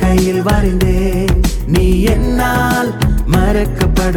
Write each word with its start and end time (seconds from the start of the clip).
کئی 0.00 0.40
واری 0.44 0.72
مرک 3.26 3.84
پڑ 3.96 4.16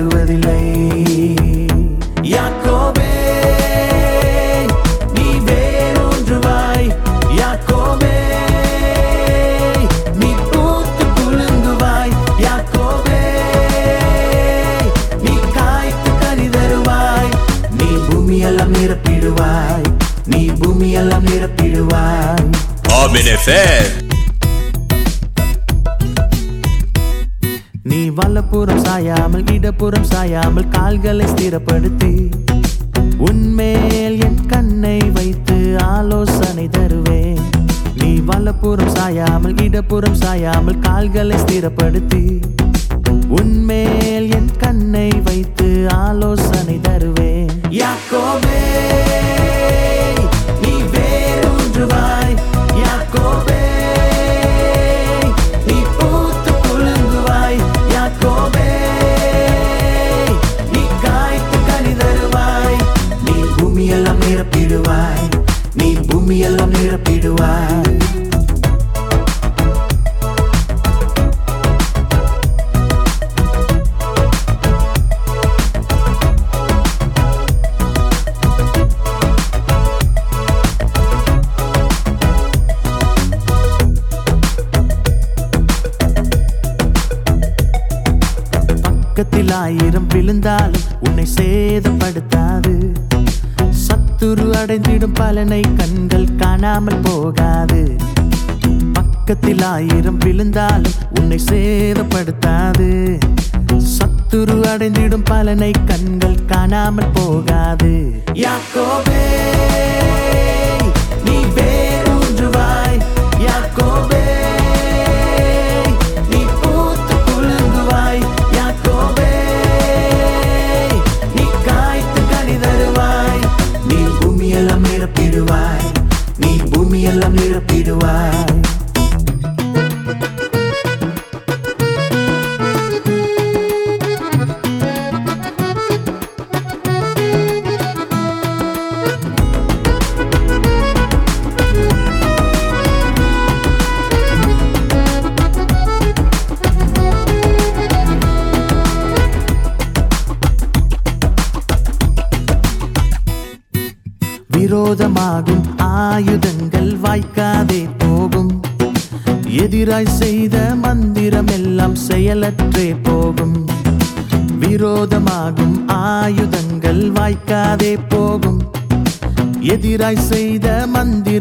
گ 23.50 23.56
پور 28.50 28.68
سام 28.68 30.60
پہ 35.46 35.78
آلو 35.84 36.26
پور 38.62 38.78
سائام 38.90 39.46
گیٹ 39.46 39.76
پور 39.90 40.04
سائم 40.14 40.72
کا 40.82 41.02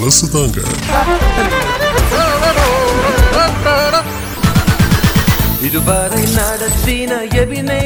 பழசு 0.00 0.26
தாங்க 0.32 0.58
இதுவரை 5.68 6.20
நடத்தின 6.34 7.12
எவினை 7.40 7.80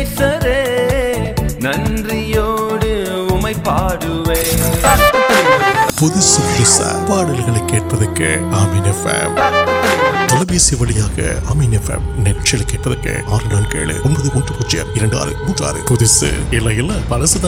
நன்றியோடு 1.65 2.91
உமை 3.35 3.55
பாடுவே 3.69 4.41
புதுசு 6.01 6.43
புதுசு 6.51 6.89
பாடல்களை 7.09 7.63
கேட்பதற்கு 7.67 8.29
அமீன 8.61 8.93
ஃபேம் 9.01 9.37
தொலைபேசி 10.29 10.77
வழியாக 10.81 11.19
அமீன் 11.53 11.77
எஃப்எம் 11.79 12.07
நெட்ஸில் 12.27 12.69
கேட்பதற்கு 12.71 13.15
ஆறு 13.35 13.49
நான்கு 13.53 13.79
ஏழு 13.83 13.97
ஒன்பது 14.03 14.29
மூன்று 14.35 14.59
பூஜ்ஜியம் 14.59 14.93
இரண்டு 14.95 15.19
ஆறு 15.19 15.35
மூன்று 15.43 15.65
ஆறு 15.69 15.83
புதுசு 15.91 16.31
இல்லை 16.59 16.77
இல்லை 16.83 16.99
பழசு 17.11 17.41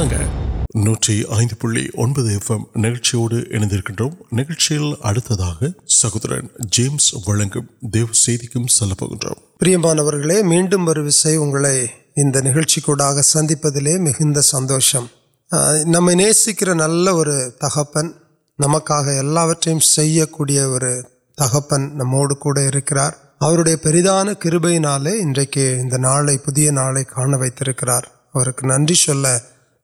நூற்றி 0.84 1.16
ஐந்து 1.36 1.56
புள்ளி 1.56 1.90
ஒன்பது 1.96 2.30
எஃப்எம் 2.36 2.66
நிகழ்ச்சியோடு 2.76 3.38
இணைந்திருக்கின்றோம் 3.52 4.16
நிகழ்ச்சியில் 4.32 4.92
அடுத்ததாக 5.04 5.70
சகோதரன் 5.96 6.48
ஜேம்ஸ் 6.70 7.10
வழங்கும் 7.26 7.68
தேவ 7.92 8.08
செய்திக்கும் 8.22 8.68
செல்ல 8.68 8.94
போகின்றோம் 8.94 9.40
பிரியமானவர்களே 9.60 10.38
மீண்டும் 10.48 10.86
ஒரு 10.88 11.02
விசை 11.04 11.34
உங்களை 11.38 11.76
இந்த 12.16 12.42
நிகழ்ச்சிக்கூடாக 12.42 13.24
சந்திப்பதிலே 13.34 13.96
மிகுந்த 14.00 14.40
சந்தோஷம் 14.50 15.08
ஆஹ், 15.52 15.84
நம்மை 15.86 16.14
நேசிக்கிற 16.16 16.72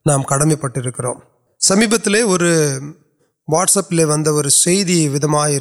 نام 0.05 0.21
کڑپ 0.23 1.17
سمیپت 1.61 2.07
واٹسپلے 3.47 4.05
ویمر 4.05 4.45
عڑی 5.35 5.57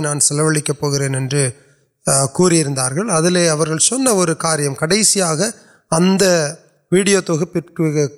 نا 0.00 0.12
سلوک 0.20 0.70
پہن 0.80 1.14
کو 2.32 2.46
ابھی 2.46 3.78
سر 3.78 4.32
کاریہ 4.34 4.68
کڑسیا 4.78 5.32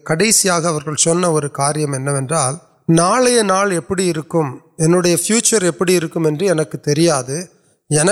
کئی 0.04 0.32
سب 0.32 1.24
اور 1.24 1.42
کاریہ 1.52 1.86
نالیا 2.88 3.80
فیوچر 5.16 5.62
ایپیت 5.62 6.16
ان 7.90 8.08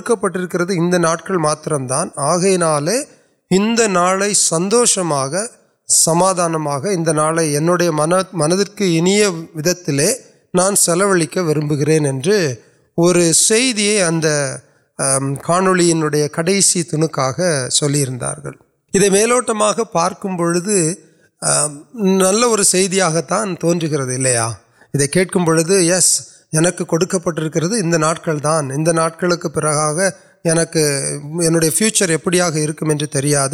کو 0.00 0.14
پٹرک 0.16 0.54
انٹر 0.70 1.36
مترم 1.38 1.86
دن 1.86 2.08
آگے 2.20 2.56
نال 2.56 2.88
ان 3.50 3.76
سندو 4.36 4.84
سمادان 5.88 6.52
من 6.62 8.12
منتلے 8.34 10.08
نان 10.54 10.76
سلوک 10.76 11.36
وی 11.38 11.74
اور 12.98 13.16
کا 17.08 17.30
سلوٹ 17.70 19.50
پارک 19.92 20.26
بوس 20.28 20.68
نلیات 21.94 23.32
توہ 23.60 23.74
گردیا 23.82 24.48
یس 25.80 26.10
ان 26.52 26.70
کو 26.78 27.18
پٹرک 27.20 27.56
انٹر 27.56 28.36
دان 28.36 28.70
ایک 28.98 29.56
پہ 31.54 31.70
فیوچر 31.70 32.10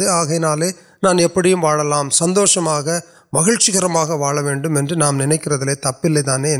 آگے 0.09 0.39
نال 0.39 0.63
نان 1.03 2.09
سندو 2.09 2.45
مہرچ 3.33 3.69
کم 3.71 3.95
ویم 3.95 4.77
نام 4.95 5.21
نپلے 5.23 6.21
دانے 6.21 6.55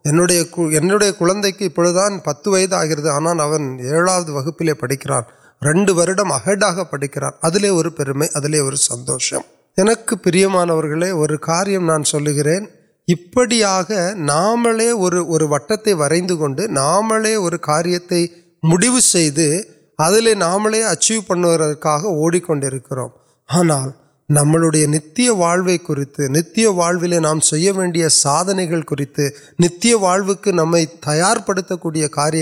انڈیا 0.05 1.11
کلک 1.19 1.59
کی 1.59 1.69
پڑھ 1.69 1.89
دان 1.95 2.19
پت 2.19 2.49
ویسا 2.49 2.81
آر 2.81 3.39
آن 3.51 3.79
وغپل 4.29 4.75
پڑکر 4.75 5.11
رنڈم 5.63 6.01
اگڑا 6.33 6.83
پڑھ 6.83 7.05
کے 7.05 7.27
ابھی 7.43 7.89
پیرم 7.97 8.23
ادلے 8.35 8.59
اور 8.59 8.73
سندوشم 8.81 9.51
کو 10.07 10.17
پروانے 10.17 11.11
اور 11.11 11.37
کاریہ 11.43 11.79
نان 11.79 12.05
سل 12.05 12.29
گیا 12.31 12.61
پڑتے 13.09 13.63
ورہ 15.93 16.15
نام 16.71 17.09
کاریہ 17.63 17.99
نام 20.35 20.67
اچیو 20.67 21.21
پنک 21.21 22.53
آنا 23.49 23.87
نمت 24.29 25.21
واقع 25.31 25.77
کچھ 25.85 26.31
نتیہ 26.31 26.69
ولو 26.69 27.21
نام 27.21 27.41
سادنے 27.41 28.67
کچھ 28.67 29.21
نتیہ 29.61 29.95
واؤک 29.95 30.49
نم 30.49 30.77
تیار 31.01 31.37
پڑھے 31.47 32.09
کار 32.09 32.33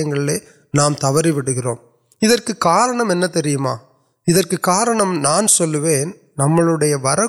نام 0.75 0.95
توڑ 0.95 1.27
کارنمین 2.59 3.25
کارنم 4.61 5.21
نان 5.21 5.49
سوین 5.49 6.11
نملے 6.39 6.95
واٹر 6.95 7.27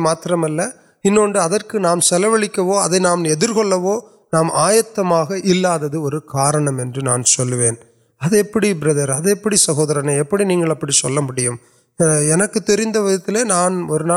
ان 1.03 2.01
سلوک 2.01 2.59
نامرکلو 3.01 3.99
نام 4.33 4.51
آیت 4.53 4.99
مہا 4.99 5.77
دور 5.93 6.19
کارنمن 6.27 7.23
سلوین 7.25 7.75
ادپی 8.21 8.73
بردر 8.73 9.09
ادپی 9.09 9.55
سہورنے 9.55 10.19
ابھی 10.19 10.45
نہیں 10.45 10.73
پڑھی 10.81 10.93
چل 10.93 11.19
مجھے 11.19 11.49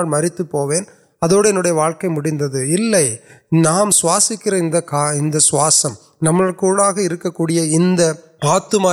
مریت 0.06 0.40
پوین 0.50 0.84
ادویا 1.22 1.72
واقع 1.72 2.06
میتھ 2.06 3.56
نام 3.56 3.90
سواسکر 3.90 4.60
سواسم 5.40 5.92
نمک 6.22 6.56
کوڑا 6.56 6.90
کوئی 7.30 7.76
ان 7.76 7.96
آتم 8.42 8.86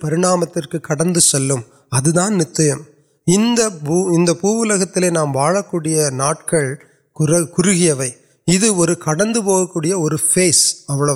پرین 0.00 0.24
ترک 0.54 0.92
ادا 1.92 2.28
نت 2.28 2.60
پوکتی 4.40 5.10
نام 5.10 5.36
واڑک 5.36 5.74
ناڑی 6.12 6.74
کٹکو 7.16 7.62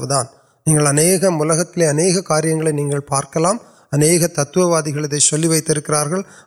دان 0.07 0.27
اہم 0.67 1.39
ملک 1.39 1.79
اینک 1.79 2.27
کاریہ 2.27 2.99
پارک 3.09 3.37
اہت 3.37 4.37
تتواد 4.37 4.89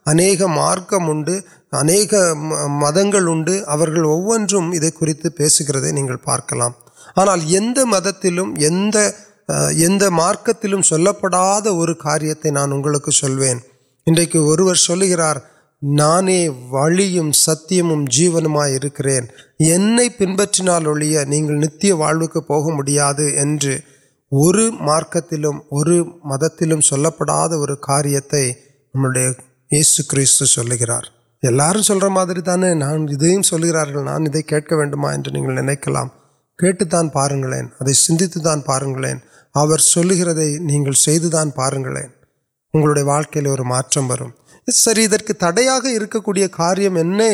اہم 0.08 0.52
مارکم 0.56 1.12
مدن 2.80 3.14
وہی 3.14 3.60
گھر 6.08 6.16
پارک 6.16 6.54
آنا 7.16 7.36
مدت 7.86 8.26
مارک 9.50 10.50
پڑا 11.22 11.60
کار 12.00 12.22
اگلک 12.22 13.10
انارے 15.82 16.48
وویم 16.50 17.32
ستیہم 17.32 18.06
جیو 18.06 18.40
نمر 18.40 18.88
پن 20.18 20.36
پہ 20.38 20.62
نہیں 20.62 21.48
نوک 21.52 21.86
مارک 24.82 25.18
مدت 26.24 26.64
پڑھا 27.18 27.76
کار 27.82 28.06
یہ 28.06 28.20
کل 30.10 30.72
گا 30.82 31.00
یار 31.44 31.82
سلری 31.82 32.42
تانے 32.42 32.74
نان 32.74 33.08
سان 33.44 34.26
کن 34.62 35.56
نل 35.56 35.76
کان 35.76 37.10
پارکیں 37.10 37.62
اد 37.80 37.94
سین 37.94 38.18
پہم 39.56 39.70
ویری 39.70 41.38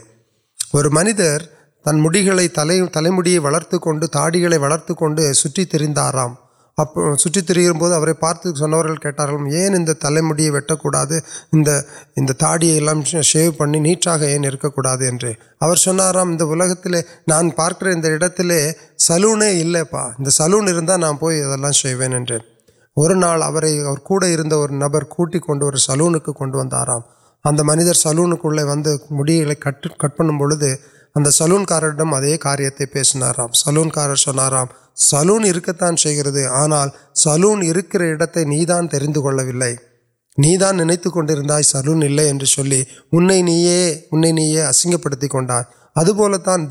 اور 0.73 0.85
منظر 0.85 1.37
تنگ 1.85 2.47
تل 2.93 3.09
ملک 3.09 4.11
تاڑی 4.11 4.45
ویٹ 4.45 4.91
تریند 5.71 5.97
رگ 6.77 8.11
پار 8.19 8.35
کم 8.35 9.93
تل 9.93 10.19
ماڑی 10.21 10.49
شو 13.23 13.51
پڑی 13.57 13.79
نٹا 13.79 14.15
کرام 14.67 16.35
نان 17.27 17.49
پارک 17.49 17.83
سلو 18.97 19.33
اِلے 19.41 19.83
پا 19.83 20.03
سلون 20.29 20.67
پونے 21.19 21.53
اور 24.53 24.69
نبر 24.71 25.03
کون 25.03 25.77
سلوک 25.77 26.25
کنوند 26.37 26.73
اب 27.45 27.61
منظر 27.63 27.93
سلوک 27.93 28.41
کو 28.41 28.51
ملک 29.11 29.61
کٹ 29.61 29.87
کٹ 29.99 30.17
پہ 30.17 30.23
بڑھے 30.39 30.75
اب 31.15 31.29
سلون 31.29 31.65
کا 31.65 32.55
پیسنار 32.91 33.33
سلون 33.53 33.89
کاررار 33.89 34.65
سلونت 34.95 35.83
آنا 36.51 36.85
سلونک 37.15 37.95
نہیں 40.37 40.55
سلون 40.95 41.97
انسپن 44.23 45.45
ادب 45.95 46.37
تاونو 46.37 46.63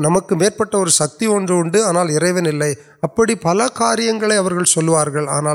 نمک 0.00 0.32
سکتی 0.88 1.26
آنا 1.80 2.00
ابھی 2.00 3.34
پل 3.34 3.60
کار 3.74 3.98
سوار 4.64 5.06
آنا 5.28 5.54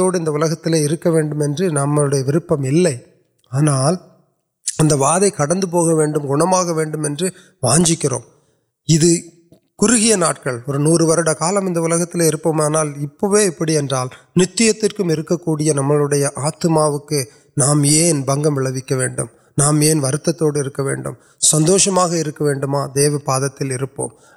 نم 1.70 1.86
آنا 3.52 3.76
اب 4.80 4.92
واد 4.98 5.22
کٹ 5.36 5.52
گھنٹے 5.52 7.28
واجک 7.62 8.04
ناٹک 10.16 10.48
اور 10.66 10.74
نوٹ 10.78 11.00
کا 11.28 11.46
نتیہ 14.36 15.72
نمبر 15.72 15.98
آت 16.36 16.64
نام 17.56 17.82
پنک 18.26 18.46
نام 19.58 19.80
ووڈ 20.02 21.06
سندوش 21.42 21.88
کر 21.88 22.30
دیو 22.94 23.18
پاپ 23.18 23.62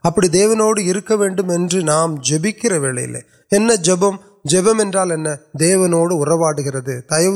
ابھی 0.04 0.28
دیوڑ 0.28 1.82
نام 1.84 2.16
جبکر 2.30 2.78
واڑی 2.78 3.06
انپم 3.52 4.16
جپم 4.46 4.82
دیواڑ 5.60 6.60
گیا 6.60 7.00
دیو 7.10 7.36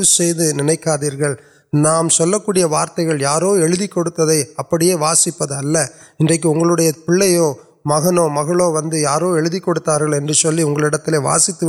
نکر 0.62 1.34
نام 1.72 2.08
سوکری 2.08 2.64
وارت 2.64 2.98
کو 2.98 3.16
یارو 3.20 3.52
اتر 3.96 4.30
اب 4.58 4.74
وسیپکی 5.00 6.46
وہ 6.46 6.90
پو 7.06 7.54
مغ 7.84 8.06
مگو 8.30 8.82
وی 8.82 9.00
یاروکار 9.00 11.12
واسیتی 11.22 11.66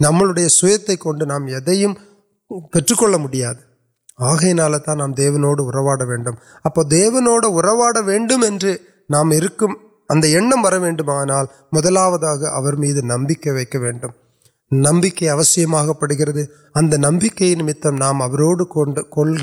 نملے 0.00 0.48
سیتے 0.48 0.96
کن 0.96 1.28
نام 1.28 1.46
پل 2.72 3.16
ملتا 3.16 4.94
نام 4.94 5.12
دیوڑا 5.12 5.50
ابواڑ 5.62 5.98
نام 9.10 9.30
ویان 9.30 10.50
مدلا 11.72 12.74
میری 12.74 13.02
نمک 13.02 13.46
و 13.46 13.58
نمک 14.70 15.24
آ 15.24 15.92
پڑھ 15.92 16.12
رہے 16.12 16.42
ات 16.74 16.96
نمک 16.96 17.42
نمتم 17.58 17.96
ناموڑ 17.96 18.64
پڑ 18.64 19.36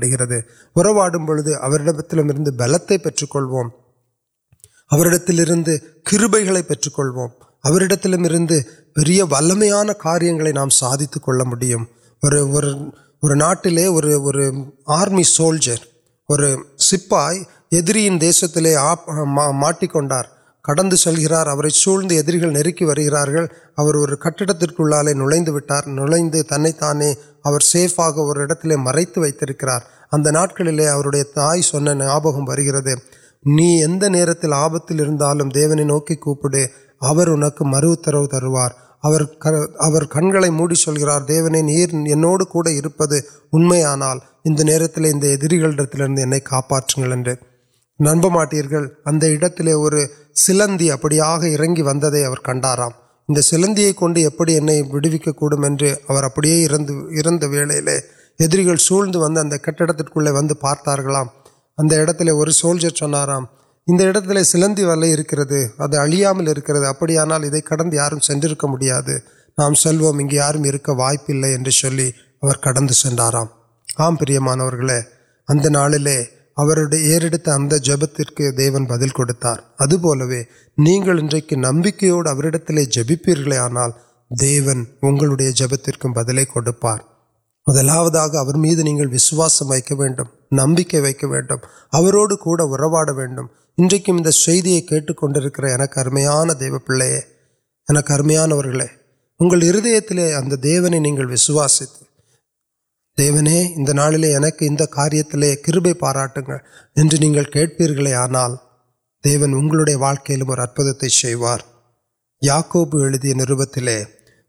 گئے 0.00 0.40
ہو 0.76 0.82
رہا 0.82 1.18
پورے 1.18 2.50
بلتے 2.50 2.98
پیٹ 2.98 3.26
کلو 3.26 3.68
تر 7.96 8.96
کران 8.96 9.88
کاریہ 9.98 10.52
نام 10.52 10.70
ساٹل 10.70 11.40
اور 13.78 14.04
آرمی 14.96 15.22
سولجر 15.22 15.76
اور 16.28 16.56
سپائی 16.92 17.42
یوسٹ 17.72 18.56
کڑکر 20.64 21.46
اور 21.46 21.64
نکی 22.46 22.84
وارے 22.84 23.08
نوٹر 25.14 25.88
نن 25.88 26.30
تانے 26.40 27.12
سیف 27.62 27.98
آڈے 28.00 28.76
مرتبہ 28.76 29.26
وار 29.26 30.26
ناٹک 30.32 31.34
تائ 31.34 31.60
سنپرے 31.62 32.94
نہیں 33.44 34.22
آپ 34.52 34.76
تک 34.86 34.92
نوکر 35.80 37.28
ان 37.28 37.50
کو 37.50 37.64
مرتر 37.64 38.24
تروار 38.26 38.70
کن 39.02 40.48
موڑنے 40.48 40.74
کو 42.44 42.62
ندر 44.44 45.48
کل 45.50 45.76
تک 45.76 46.00
اناٹ 46.00 47.28
ننبمٹر 48.00 48.64
اگر 48.64 49.96
سلندی 50.34 50.90
ابھی 50.90 51.20
ون 51.82 52.00
کنار 52.44 52.78
سلندی 53.42 53.92
کنڑی 53.92 54.26
انہیں 54.26 54.82
ویوکے 54.82 55.30
ابو 56.08 56.40
لے 57.70 58.76
سو 58.78 59.02
کچھ 60.14 60.52
پارتار 60.60 60.98
اور 60.98 62.48
سولجر 62.50 62.90
چنار 62.90 63.28
انڈ 63.88 64.00
سلے 64.44 64.66
ادھر 65.78 66.00
اکڑان 67.54 67.92
یار 67.92 68.12
سکا 68.22 68.66
ہے 69.08 69.16
نام 69.58 69.74
سے 69.74 69.90
یار 70.32 70.54
وائپلے 70.88 71.70
چلی 71.70 72.10
کڑار 72.62 73.34
آمپانوت 73.98 74.90
اتون 78.20 78.84
بدل 78.84 79.08
کڑتا 79.08 79.54
ادوک 79.78 80.04
نمک 80.78 82.04
جب 82.80 83.12
پیانے 83.24 83.80
اگر 85.02 85.50
جب 85.52 85.74
تک 85.82 86.06
بدلے 86.14 86.44
کھوپار 86.44 86.98
ملا 87.66 88.56
میری 88.56 89.06
وسواسم 89.14 89.70
ویٹ 89.70 90.20
نمک 90.52 90.94
وروڑ 91.94 92.28
ان 93.78 93.88
یونکان 93.90 94.22
دیوپ 94.22 95.52
پہ 95.52 95.66
ہر 95.68 95.86
کرنا 95.86 96.18
دیون 109.24 109.54
واقعی 109.94 110.40
اور 110.40 110.58
ادوار 110.58 111.58
یا 112.42 112.60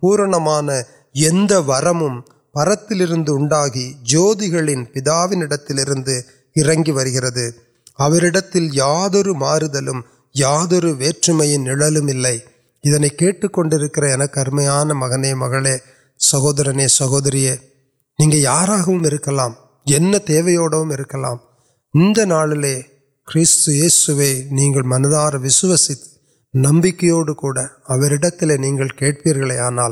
پور 0.00 0.18
ورم 1.66 2.00
پرای 2.54 3.06
جن 4.04 4.84
پیتو 4.84 5.38
یا 8.54 8.68
یادر 8.72 9.28
معرد 9.32 9.74
یا 9.74 9.92
یادر 10.34 10.84
و 10.84 11.42
نڑلے 11.58 13.08
کیٹ 13.08 13.44
کنڈرکر 13.54 14.26
کمیا 14.26 14.82
مغن 14.84 15.24
مغ 15.38 15.54
سہور 16.20 16.86
سہوری 16.88 17.48
یار 18.18 18.68
تیوہے 20.26 21.02
کیسوے 23.28 24.32
نہیں 24.50 24.82
مندار 24.84 25.34
وسوسی 25.34 25.94
نمکے 26.54 27.10
آنا 29.58 29.88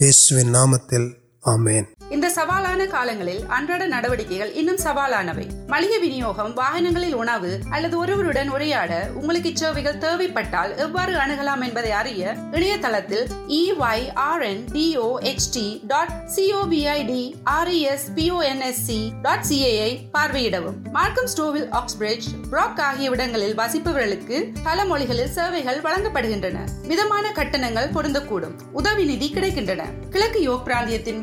دیس 0.00 0.32
نام 0.32 0.76
كی 0.76 0.96
آمن 1.46 1.82
سوالان 2.36 2.80
کا 2.92 3.04
ملک 5.68 5.90
وین 6.00 6.22
واپس 7.22 7.66
آگے 22.78 23.08
وسیپ 23.58 23.88
مہنگا 29.48 29.84
کٹکی 30.12 30.98
تین 30.98 31.20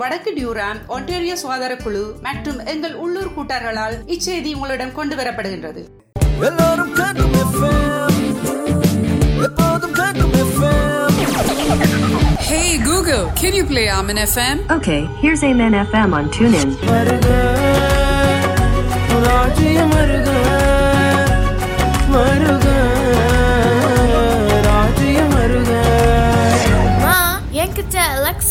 ஒன்டேரியோ 1.04 1.36
சுகாதார 1.42 1.74
குழு 1.78 2.02
மற்றும் 2.26 2.60
எங்கள் 2.74 2.96
உள்ளூர் 3.04 3.34
கூட்டார்களால் 3.38 3.98
இச்செய்தி 4.16 4.52
உங்களிடம் 4.58 4.96
கொண்டு 5.00 5.16
வரப்படுகின்றது 5.20 5.84
Hey 12.42 12.78
Google, 12.80 13.30
can 13.32 13.54
you 13.54 13.66
play 13.66 13.90
Amen 13.90 14.18
FM? 14.18 14.58
Okay, 14.72 15.02
here's 15.20 15.44
Amen 15.44 15.74
FM 15.74 16.14
on 16.14 16.30
TuneIn. 16.30 16.70
Marga, 22.14 22.78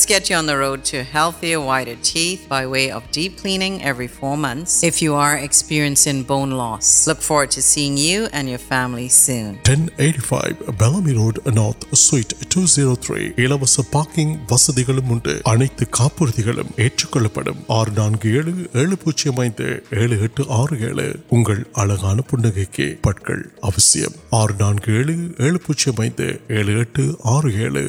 Let's 0.00 0.06
get 0.06 0.30
you 0.30 0.36
on 0.36 0.46
the 0.46 0.56
road 0.56 0.84
to 0.84 1.04
healthier, 1.06 1.60
whiter 1.62 1.96
teeth 2.02 2.44
by 2.48 2.66
way 2.66 2.88
of 2.88 3.10
deep 3.10 3.34
cleaning 3.34 3.82
every 3.82 4.08
four 4.10 4.36
months 4.36 4.82
if 4.82 5.02
you 5.02 5.14
are 5.14 5.36
experiencing 5.38 6.22
bone 6.24 6.50
loss. 6.52 7.06
Look 7.06 7.20
forward 7.20 7.50
to 7.50 7.62
seeing 7.62 7.96
you 7.98 8.28
and 8.32 8.48
your 8.48 8.62
family 8.66 9.08
soon. 9.10 9.50
Ten 9.62 9.86
eighty 9.98 10.24
five 10.26 10.54
Bellamy 10.80 11.12
road 11.12 11.38
north 11.52 11.84
suite 12.02 12.34
two 12.54 12.62
zero 12.74 12.92
three 13.06 13.22
இலவச 13.44 13.84
parking 13.94 14.34
வசதிகளும் 14.52 15.10
உண்டு 15.14 15.34
அனைத்து 15.52 15.86
காப்புறுதிகளும் 15.98 16.72
ஏற்றுக்கொள்ளப்படும் 16.86 17.60
ஆறு 17.78 17.92
நான்கு 18.00 18.30
ஏழு 18.38 18.54
ஏழு 18.82 18.96
பூஜ்ஜியம் 19.04 19.40
ஐந்து 19.46 19.68
ஏழு 20.02 20.18
எட்டு 20.28 20.44
ஆறு 20.58 20.78
ஏழு 20.90 21.06
உங்கள் 21.36 21.62
அழகான 21.82 22.24
புன்னகைக்கு 22.30 22.88
பற்கள் 23.06 23.44
அவசியம் 23.70 24.16
ஆறு 24.40 24.56
நான்கு 24.62 24.92
ஏழு 25.00 25.16
ஏழு 25.48 25.60
பூஜ்ஜியம் 25.66 26.02
ஐந்து 26.06 26.28
ஏழு 26.58 26.74
எட்டு 26.84 27.04
ஆறு 27.34 27.50
ஏழு 27.66 27.84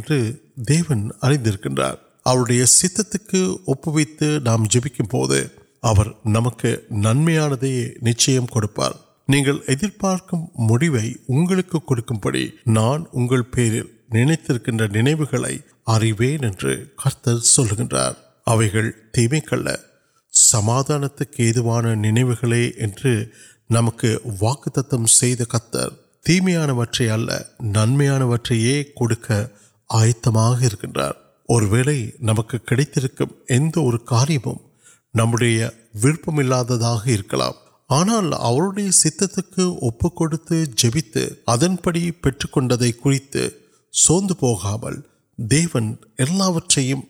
نکل 0.00 0.30
بڑی 12.22 12.48
نان 12.66 13.04
پیری 13.52 13.80
نکل 14.12 14.56
نئے 14.92 15.56
ارون 15.86 16.52
سلک 17.44 17.94
تیم 19.14 19.38
کل 19.40 19.68
سمادانت 20.32 21.22
نو 21.40 23.14
نمک 23.70 24.04
واک 24.40 24.64
کتر 24.64 25.88
تیمانوچ 26.28 27.00
ننمانوچے 27.60 28.82
کڑک 28.96 29.30
آیت 29.90 30.26
اور 31.48 31.62
نمک 32.20 32.54
کڑھر 32.66 33.96
کاریہ 34.06 34.48
نمبر 35.14 35.44
دیون 45.38 45.94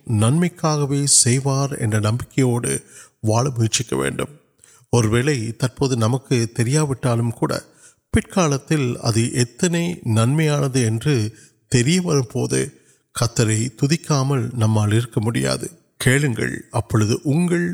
ننمکے 0.08 1.06
سیوار 1.06 1.68
نمکیوڈ 1.82 2.66
واڑ 3.22 3.46
مجھے 3.58 3.94
اور 4.92 5.04
تمہیں 5.58 6.46
تریاوٹال 6.46 7.20
پال 8.12 8.52
اتنے 8.52 9.94
ننمپو 10.06 12.46
کترے 13.14 13.68
تدکام 13.68 14.34
نمال 14.34 14.98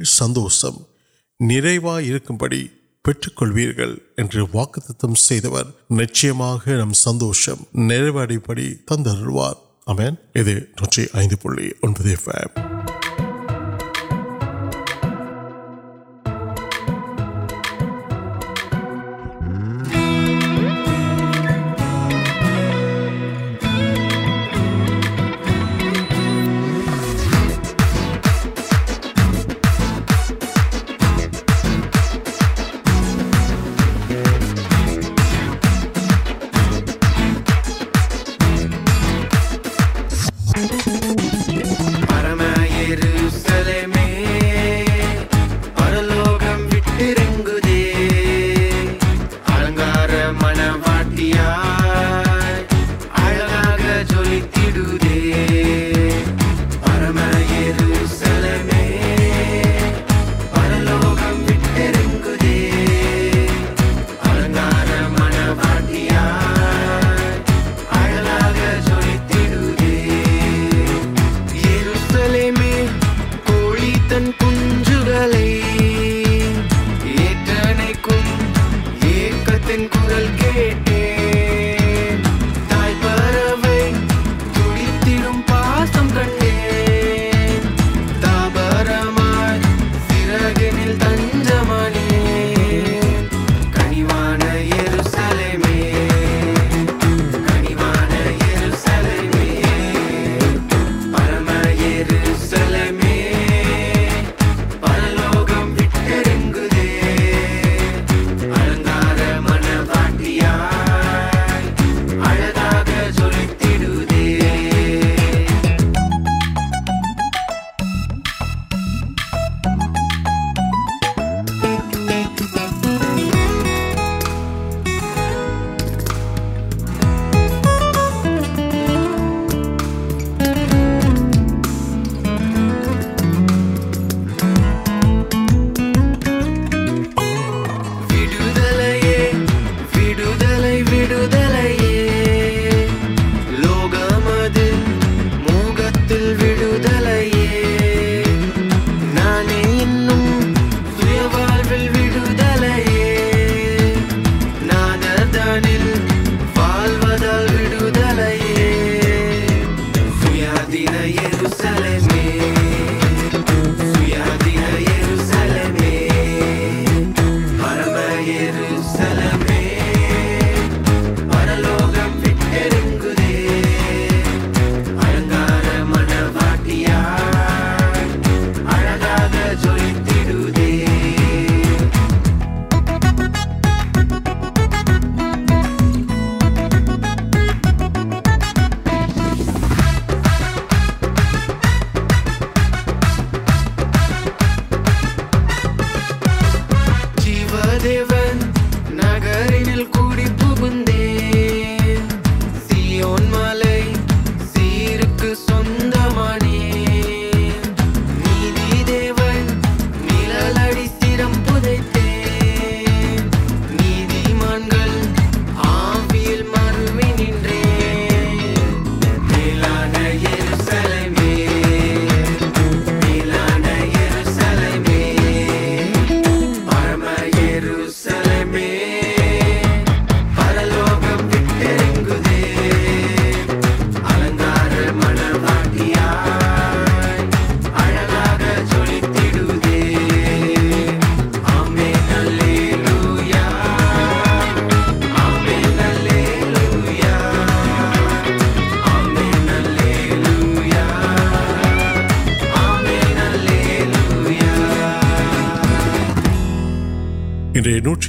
سندوشم 0.05 0.83
نڑی 1.41 2.67
پٹکم 3.03 5.15
نچ 5.91 6.25
نم 6.25 6.93
سندوشم 6.93 7.63
نڑوار 7.75 8.29